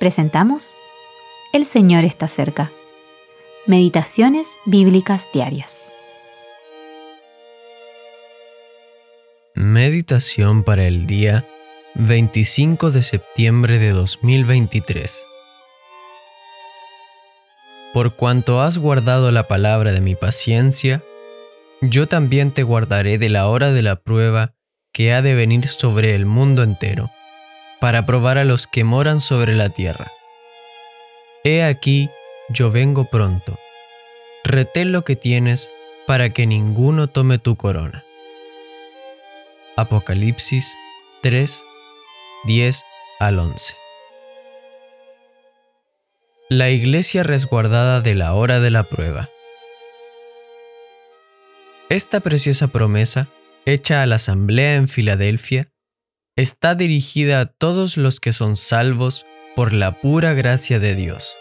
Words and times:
presentamos 0.00 0.72
El 1.52 1.66
Señor 1.66 2.04
está 2.04 2.26
cerca. 2.26 2.72
Meditaciones 3.66 4.48
Bíblicas 4.64 5.28
Diarias. 5.34 5.84
Meditación 9.54 10.64
para 10.64 10.86
el 10.86 11.06
día 11.06 11.44
25 11.96 12.90
de 12.90 13.02
septiembre 13.02 13.78
de 13.78 13.90
2023. 13.90 15.22
Por 17.92 18.16
cuanto 18.16 18.62
has 18.62 18.78
guardado 18.78 19.30
la 19.32 19.48
palabra 19.48 19.92
de 19.92 20.00
mi 20.00 20.14
paciencia, 20.14 21.02
yo 21.82 22.08
también 22.08 22.52
te 22.52 22.62
guardaré 22.62 23.18
de 23.18 23.28
la 23.28 23.48
hora 23.48 23.70
de 23.70 23.82
la 23.82 23.96
prueba 23.96 24.54
que 24.94 25.12
ha 25.12 25.20
de 25.20 25.34
venir 25.34 25.66
sobre 25.66 26.14
el 26.14 26.24
mundo 26.24 26.62
entero, 26.62 27.10
para 27.80 28.06
probar 28.06 28.38
a 28.38 28.44
los 28.44 28.66
que 28.66 28.84
moran 28.84 29.20
sobre 29.20 29.54
la 29.54 29.70
tierra. 29.70 30.12
He 31.44 31.62
aquí, 31.62 32.10
yo 32.50 32.70
vengo 32.70 33.04
pronto. 33.04 33.58
Retén 34.44 34.92
lo 34.92 35.02
que 35.04 35.16
tienes 35.16 35.70
para 36.06 36.30
que 36.30 36.46
ninguno 36.46 37.08
tome 37.08 37.38
tu 37.38 37.56
corona. 37.56 38.04
Apocalipsis 39.76 40.70
3, 41.22 41.62
10 42.44 42.84
al 43.18 43.38
11. 43.38 43.74
La 46.50 46.68
iglesia 46.68 47.22
resguardada 47.22 48.00
de 48.00 48.14
la 48.14 48.34
hora 48.34 48.60
de 48.60 48.70
la 48.70 48.82
prueba. 48.82 49.30
Esta 51.88 52.20
preciosa 52.20 52.68
promesa, 52.68 53.28
hecha 53.64 54.02
a 54.02 54.06
la 54.06 54.16
asamblea 54.16 54.74
en 54.74 54.88
Filadelfia, 54.88 55.69
está 56.40 56.74
dirigida 56.74 57.40
a 57.40 57.46
todos 57.46 57.98
los 57.98 58.18
que 58.18 58.32
son 58.32 58.56
salvos 58.56 59.26
por 59.54 59.74
la 59.74 60.00
pura 60.00 60.32
gracia 60.32 60.78
de 60.78 60.94
Dios. 60.94 61.34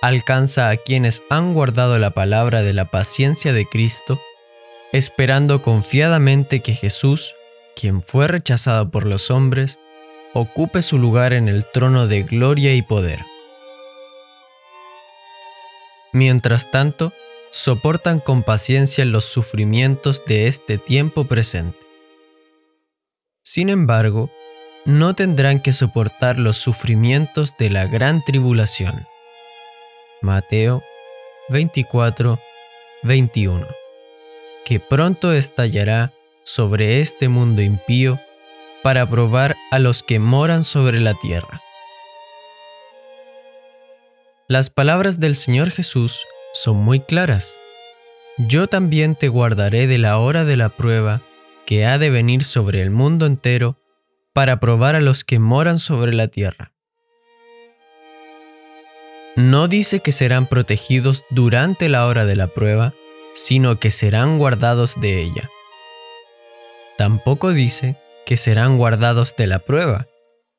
Alcanza 0.00 0.70
a 0.70 0.76
quienes 0.76 1.22
han 1.28 1.52
guardado 1.52 1.98
la 1.98 2.10
palabra 2.10 2.62
de 2.62 2.72
la 2.72 2.86
paciencia 2.86 3.52
de 3.52 3.66
Cristo, 3.66 4.18
esperando 4.92 5.60
confiadamente 5.60 6.60
que 6.60 6.72
Jesús, 6.72 7.34
quien 7.76 8.02
fue 8.02 8.28
rechazado 8.28 8.90
por 8.90 9.04
los 9.04 9.30
hombres, 9.30 9.78
ocupe 10.32 10.80
su 10.80 10.98
lugar 10.98 11.34
en 11.34 11.48
el 11.48 11.66
trono 11.66 12.06
de 12.06 12.22
gloria 12.22 12.74
y 12.74 12.82
poder. 12.82 13.20
Mientras 16.12 16.70
tanto, 16.70 17.12
soportan 17.50 18.20
con 18.20 18.42
paciencia 18.42 19.04
los 19.04 19.26
sufrimientos 19.26 20.22
de 20.24 20.46
este 20.46 20.78
tiempo 20.78 21.24
presente. 21.24 21.87
Sin 23.50 23.70
embargo, 23.70 24.28
no 24.84 25.14
tendrán 25.14 25.60
que 25.62 25.72
soportar 25.72 26.38
los 26.38 26.58
sufrimientos 26.58 27.56
de 27.56 27.70
la 27.70 27.86
gran 27.86 28.22
tribulación. 28.22 29.06
Mateo 30.20 30.82
24, 31.48 32.38
21, 33.04 33.66
que 34.66 34.80
pronto 34.80 35.32
estallará 35.32 36.12
sobre 36.44 37.00
este 37.00 37.30
mundo 37.30 37.62
impío 37.62 38.20
para 38.82 39.08
probar 39.08 39.56
a 39.70 39.78
los 39.78 40.02
que 40.02 40.18
moran 40.18 40.62
sobre 40.62 41.00
la 41.00 41.14
tierra. 41.14 41.62
Las 44.46 44.68
palabras 44.68 45.20
del 45.20 45.34
Señor 45.34 45.70
Jesús 45.70 46.22
son 46.52 46.76
muy 46.76 47.00
claras. 47.00 47.56
Yo 48.36 48.66
también 48.66 49.14
te 49.14 49.28
guardaré 49.28 49.86
de 49.86 49.96
la 49.96 50.18
hora 50.18 50.44
de 50.44 50.58
la 50.58 50.68
prueba 50.68 51.22
que 51.68 51.84
ha 51.84 51.98
de 51.98 52.08
venir 52.08 52.44
sobre 52.44 52.80
el 52.80 52.90
mundo 52.90 53.26
entero 53.26 53.76
para 54.32 54.58
probar 54.58 54.96
a 54.96 55.02
los 55.02 55.22
que 55.22 55.38
moran 55.38 55.78
sobre 55.78 56.14
la 56.14 56.28
tierra. 56.28 56.72
No 59.36 59.68
dice 59.68 60.00
que 60.00 60.10
serán 60.10 60.46
protegidos 60.46 61.26
durante 61.28 61.90
la 61.90 62.06
hora 62.06 62.24
de 62.24 62.36
la 62.36 62.46
prueba, 62.46 62.94
sino 63.34 63.78
que 63.78 63.90
serán 63.90 64.38
guardados 64.38 64.98
de 64.98 65.20
ella. 65.20 65.50
Tampoco 66.96 67.52
dice 67.52 67.96
que 68.24 68.38
serán 68.38 68.78
guardados 68.78 69.36
de 69.36 69.46
la 69.46 69.58
prueba, 69.58 70.06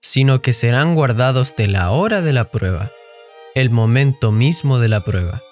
sino 0.00 0.40
que 0.40 0.54
serán 0.54 0.94
guardados 0.94 1.54
de 1.54 1.68
la 1.68 1.90
hora 1.90 2.22
de 2.22 2.32
la 2.32 2.44
prueba, 2.44 2.90
el 3.54 3.68
momento 3.68 4.32
mismo 4.32 4.78
de 4.78 4.88
la 4.88 5.04
prueba. 5.04 5.42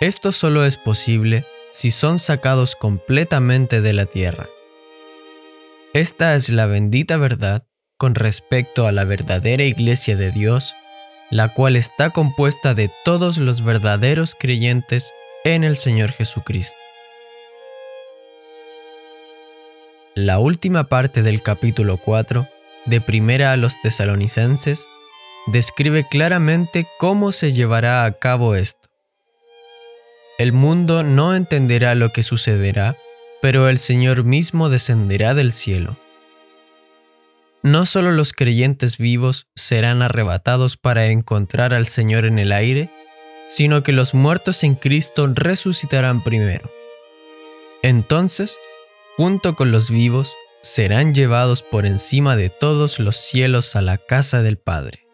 Esto 0.00 0.32
solo 0.32 0.64
es 0.64 0.76
posible 0.76 1.44
si 1.72 1.90
son 1.90 2.18
sacados 2.18 2.76
completamente 2.76 3.80
de 3.80 3.92
la 3.92 4.06
tierra. 4.06 4.46
Esta 5.94 6.34
es 6.34 6.48
la 6.48 6.66
bendita 6.66 7.16
verdad 7.16 7.66
con 7.98 8.14
respecto 8.14 8.86
a 8.86 8.92
la 8.92 9.04
verdadera 9.04 9.64
iglesia 9.64 10.16
de 10.16 10.30
Dios, 10.30 10.74
la 11.30 11.52
cual 11.54 11.76
está 11.76 12.10
compuesta 12.10 12.74
de 12.74 12.90
todos 13.04 13.38
los 13.38 13.64
verdaderos 13.64 14.34
creyentes 14.38 15.12
en 15.44 15.64
el 15.64 15.76
Señor 15.76 16.12
Jesucristo. 16.12 16.76
La 20.14 20.38
última 20.38 20.84
parte 20.84 21.22
del 21.22 21.42
capítulo 21.42 21.96
4 21.96 22.46
de 22.84 23.00
Primera 23.00 23.52
a 23.52 23.56
los 23.56 23.80
Tesalonicenses 23.80 24.86
describe 25.46 26.06
claramente 26.08 26.86
cómo 26.98 27.32
se 27.32 27.52
llevará 27.52 28.04
a 28.04 28.12
cabo 28.12 28.54
esto. 28.54 28.81
El 30.38 30.52
mundo 30.52 31.02
no 31.02 31.34
entenderá 31.34 31.94
lo 31.94 32.10
que 32.10 32.22
sucederá, 32.22 32.96
pero 33.42 33.68
el 33.68 33.78
Señor 33.78 34.24
mismo 34.24 34.70
descenderá 34.70 35.34
del 35.34 35.52
cielo. 35.52 35.96
No 37.62 37.86
solo 37.86 38.12
los 38.12 38.32
creyentes 38.32 38.98
vivos 38.98 39.46
serán 39.54 40.00
arrebatados 40.02 40.76
para 40.76 41.06
encontrar 41.06 41.74
al 41.74 41.86
Señor 41.86 42.24
en 42.24 42.38
el 42.38 42.50
aire, 42.50 42.88
sino 43.48 43.82
que 43.82 43.92
los 43.92 44.14
muertos 44.14 44.64
en 44.64 44.74
Cristo 44.74 45.28
resucitarán 45.32 46.24
primero. 46.24 46.70
Entonces, 47.82 48.56
junto 49.16 49.54
con 49.54 49.70
los 49.70 49.90
vivos, 49.90 50.34
serán 50.62 51.14
llevados 51.14 51.62
por 51.62 51.84
encima 51.84 52.36
de 52.36 52.48
todos 52.48 52.98
los 52.98 53.16
cielos 53.16 53.76
a 53.76 53.82
la 53.82 53.98
casa 53.98 54.42
del 54.42 54.56
Padre. 54.56 55.06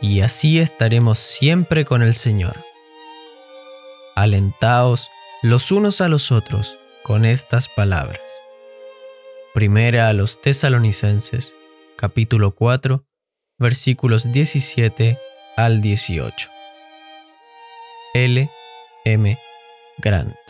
Y 0.00 0.20
así 0.20 0.58
estaremos 0.58 1.18
siempre 1.18 1.84
con 1.84 2.02
el 2.02 2.14
Señor 2.14 2.54
alentaos 4.22 5.10
los 5.42 5.70
unos 5.70 6.00
a 6.00 6.08
los 6.08 6.32
otros 6.32 6.76
con 7.04 7.24
estas 7.24 7.68
palabras. 7.68 8.20
Primera 9.54 10.08
a 10.08 10.12
los 10.12 10.40
tesalonicenses, 10.40 11.54
capítulo 11.96 12.54
4, 12.54 13.04
versículos 13.58 14.32
17 14.32 15.18
al 15.56 15.80
18. 15.80 16.50
L. 18.14 18.50
M. 19.04 19.38
Grant 19.98 20.47